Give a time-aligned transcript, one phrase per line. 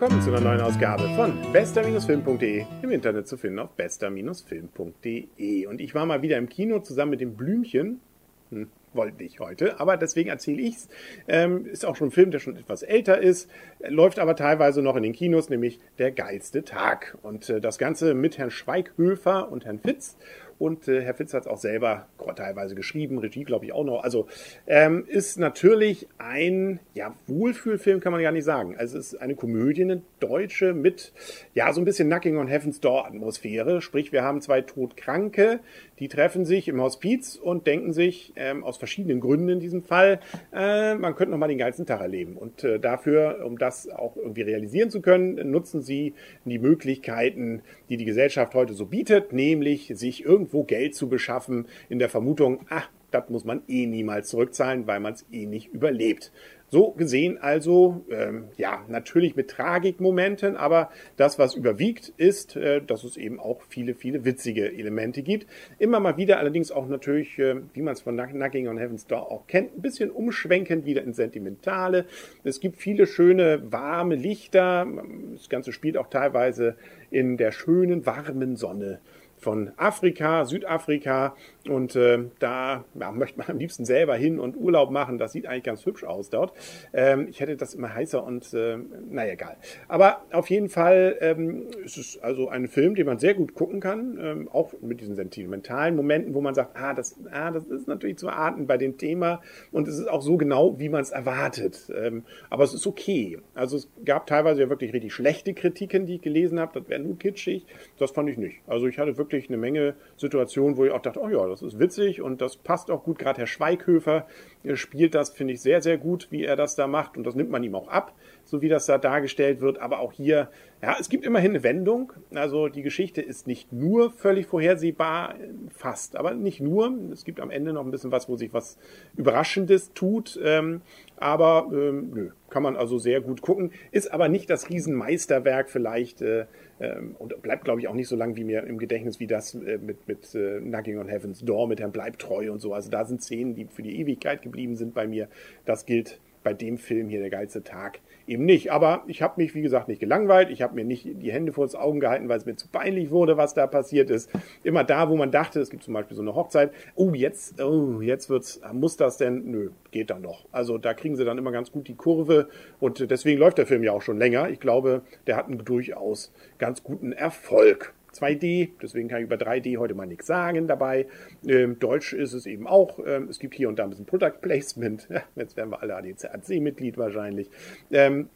[0.00, 5.66] willkommen zu einer neuen Ausgabe von bester-film.de, im Internet zu finden auf bester-film.de.
[5.66, 8.00] Und ich war mal wieder im Kino zusammen mit dem Blümchen.
[8.48, 10.88] Hm, wollte ich heute, aber deswegen erzähle ich's.
[11.28, 13.50] Ähm, ist auch schon ein Film, der schon etwas älter ist,
[13.86, 17.16] läuft aber teilweise noch in den Kinos, nämlich Der geilste Tag.
[17.22, 20.16] Und äh, das Ganze mit Herrn Schweighöfer und Herrn Fitz.
[20.60, 22.06] Und äh, Herr Fitz hat es auch selber
[22.36, 24.04] teilweise geschrieben, Regie glaube ich auch noch.
[24.04, 24.26] Also
[24.66, 28.76] ähm, ist natürlich ein ja, Wohlfühlfilm, kann man gar nicht sagen.
[28.76, 31.14] Also es ist eine Komödie, eine deutsche mit
[31.54, 33.80] ja so ein bisschen Knocking on Heaven's Door Atmosphäre.
[33.80, 35.60] Sprich, wir haben zwei Todkranke,
[35.98, 40.18] die treffen sich im Hospiz und denken sich ähm, aus verschiedenen Gründen in diesem Fall,
[40.52, 42.36] äh, man könnte noch mal den geilsten Tag erleben.
[42.36, 47.96] Und äh, dafür, um das auch irgendwie realisieren zu können, nutzen sie die Möglichkeiten, die
[47.96, 52.90] die Gesellschaft heute so bietet, nämlich sich irgendwo Geld zu beschaffen, in der Vermutung, ach,
[53.10, 56.32] das muss man eh niemals zurückzahlen, weil man es eh nicht überlebt.
[56.72, 63.02] So gesehen also, ähm, ja, natürlich mit Tragikmomenten, aber das, was überwiegt, ist, äh, dass
[63.02, 65.48] es eben auch viele, viele witzige Elemente gibt.
[65.80, 69.32] Immer mal wieder allerdings auch natürlich, äh, wie man es von Knocking on Heaven's Door
[69.32, 72.04] auch kennt, ein bisschen umschwenkend wieder ins Sentimentale.
[72.44, 74.86] Es gibt viele schöne, warme Lichter.
[75.32, 76.76] Das Ganze spielt auch teilweise
[77.10, 79.00] in der schönen, warmen Sonne
[79.40, 81.34] von Afrika, Südafrika.
[81.68, 85.18] Und äh, da ja, möchte man am liebsten selber hin und Urlaub machen.
[85.18, 86.52] Das sieht eigentlich ganz hübsch aus dort.
[86.92, 88.78] Ähm, ich hätte das immer heißer und äh,
[89.10, 89.56] naja, egal.
[89.88, 93.80] Aber auf jeden Fall ähm, ist es also ein Film, den man sehr gut gucken
[93.80, 94.18] kann.
[94.20, 98.16] Ähm, auch mit diesen sentimentalen Momenten, wo man sagt, ah, das, ah, das ist natürlich
[98.16, 99.42] zu erahnen bei dem Thema.
[99.72, 101.90] Und es ist auch so genau, wie man es erwartet.
[101.94, 103.38] Ähm, aber es ist okay.
[103.54, 106.80] Also es gab teilweise ja wirklich richtig schlechte Kritiken, die ich gelesen habe.
[106.80, 107.66] Das wäre nur kitschig.
[107.98, 108.60] Das fand ich nicht.
[108.66, 111.62] Also ich hatte wirklich wirklich eine Menge Situationen, wo ich auch dachte, oh ja, das
[111.62, 113.18] ist witzig und das passt auch gut.
[113.18, 114.26] Gerade Herr Schweighöfer
[114.74, 117.16] spielt das, finde ich, sehr, sehr gut, wie er das da macht.
[117.16, 118.14] Und das nimmt man ihm auch ab,
[118.44, 119.78] so wie das da dargestellt wird.
[119.78, 120.48] Aber auch hier,
[120.82, 122.12] ja, es gibt immerhin eine Wendung.
[122.34, 125.34] Also die Geschichte ist nicht nur völlig vorhersehbar,
[125.76, 126.98] fast, aber nicht nur.
[127.12, 128.78] Es gibt am Ende noch ein bisschen was, wo sich was
[129.14, 130.40] Überraschendes tut.
[130.42, 130.80] Ähm,
[131.16, 133.72] aber ähm, nö, kann man also sehr gut gucken.
[133.90, 136.46] Ist aber nicht das Riesenmeisterwerk vielleicht äh,
[136.80, 139.54] ähm, und bleibt, glaube ich, auch nicht so lang wie mir im Gedächtnis wie das
[139.54, 142.72] äh, mit, mit äh, Knocking on Heaven's Door, mit Herrn Bleibtreu und so.
[142.72, 145.28] Also da sind Szenen, die für die Ewigkeit geblieben sind bei mir.
[145.66, 148.72] Das gilt bei dem Film hier der geilste Tag eben nicht.
[148.72, 150.50] Aber ich habe mich, wie gesagt, nicht gelangweilt.
[150.50, 153.10] Ich habe mir nicht die Hände vor das Augen gehalten, weil es mir zu peinlich
[153.10, 154.30] wurde, was da passiert ist.
[154.62, 156.72] Immer da, wo man dachte, es gibt zum Beispiel so eine Hochzeit.
[156.94, 159.50] Oh, jetzt, oh, jetzt wird's, muss das denn?
[159.50, 160.46] Nö, geht dann noch.
[160.52, 163.82] Also da kriegen sie dann immer ganz gut die Kurve und deswegen läuft der Film
[163.82, 164.48] ja auch schon länger.
[164.48, 167.92] Ich glaube, der hat einen durchaus ganz guten Erfolg.
[168.14, 171.06] 2D, deswegen kann ich über 3D heute mal nichts sagen dabei.
[171.46, 172.98] Ähm, Deutsch ist es eben auch.
[173.04, 175.08] Ähm, es gibt hier und da ein bisschen Product Placement.
[175.36, 177.50] Jetzt werden wir alle ADC-Mitglied wahrscheinlich.
[177.90, 178.28] Ähm,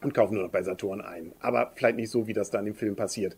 [0.00, 1.32] und kaufen nur noch bei Saturn ein.
[1.40, 3.36] Aber vielleicht nicht so, wie das dann im Film passiert.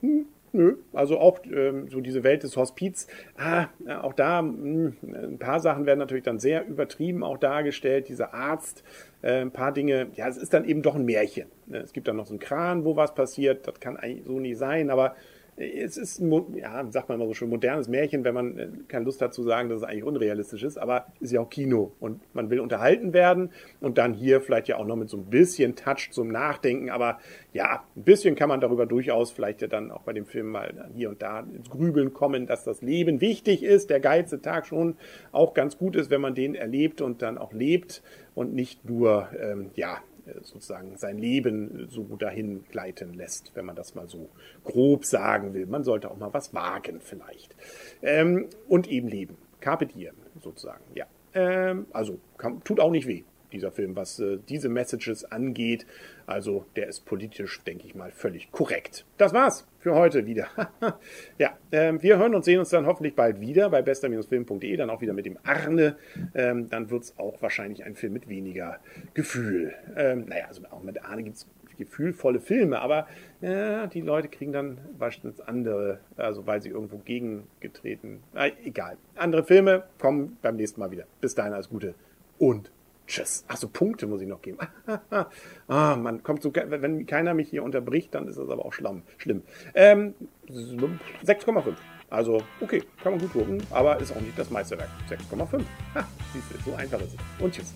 [0.00, 3.66] Hm, Nö, also auch ähm, so diese Welt des Hospiz, ah,
[4.02, 8.08] auch da mh, hm, ein paar Sachen werden natürlich dann sehr übertrieben auch dargestellt.
[8.08, 8.82] Dieser Arzt,
[9.22, 11.48] äh, ein paar Dinge, ja, es ist dann eben doch ein Märchen.
[11.66, 11.78] Ne?
[11.78, 14.58] Es gibt dann noch so einen Kran, wo was passiert, das kann eigentlich so nicht
[14.58, 15.14] sein, aber
[15.58, 16.22] es ist
[16.54, 19.42] ja, sagt man immer so schön, modernes Märchen, wenn man äh, keine Lust hat zu
[19.42, 23.12] sagen, dass es eigentlich unrealistisch ist, aber ist ja auch Kino und man will unterhalten
[23.12, 26.90] werden und dann hier vielleicht ja auch noch mit so ein bisschen Touch zum Nachdenken,
[26.90, 27.18] aber
[27.52, 30.88] ja, ein bisschen kann man darüber durchaus vielleicht ja dann auch bei dem Film mal
[30.94, 34.96] hier und da ins Grübeln kommen, dass das Leben wichtig ist, der geilste Tag schon
[35.32, 38.02] auch ganz gut ist, wenn man den erlebt und dann auch lebt
[38.34, 39.98] und nicht nur, ähm, ja,
[40.42, 44.28] sozusagen sein Leben so dahin gleiten lässt, wenn man das mal so
[44.64, 45.66] grob sagen will.
[45.66, 47.54] Man sollte auch mal was wagen vielleicht.
[48.02, 49.36] Ähm, und eben leben.
[49.60, 51.06] Carpe diem sozusagen, ja.
[51.34, 55.86] Ähm, also kann, tut auch nicht weh dieser Film, was äh, diese Messages angeht.
[56.26, 59.04] Also der ist politisch, denke ich mal, völlig korrekt.
[59.16, 60.48] Das war's für heute wieder.
[61.38, 65.00] ja, ähm, wir hören und sehen uns dann hoffentlich bald wieder bei bester-film.de, dann auch
[65.00, 65.96] wieder mit dem Arne.
[66.34, 68.78] Ähm, dann wird's auch wahrscheinlich ein Film mit weniger
[69.14, 69.74] Gefühl.
[69.96, 71.46] Ähm, naja, also auch mit Arne gibt's
[71.78, 73.06] gefühlvolle Filme, aber
[73.40, 78.20] ja, die Leute kriegen dann wahrscheinlich andere, also weil sie irgendwo gegengetreten.
[78.34, 78.98] Äh, egal.
[79.14, 81.04] Andere Filme kommen beim nächsten Mal wieder.
[81.20, 81.94] Bis dahin alles Gute
[82.38, 82.70] und
[83.08, 83.42] Tschüss.
[83.48, 84.58] Achso, Punkte muss ich noch geben.
[85.68, 89.02] ah, man kommt so, wenn keiner mich hier unterbricht, dann ist das aber auch schlimm.
[89.16, 89.42] schlimm.
[89.74, 90.14] Ähm,
[90.46, 91.74] 6,5.
[92.10, 94.90] Also, okay, kann man gut gucken, aber ist auch nicht das Meisterwerk.
[95.08, 95.62] 6,5.
[95.94, 97.42] Ha, siehst du, so einfach ist es.
[97.42, 97.74] Und tschüss.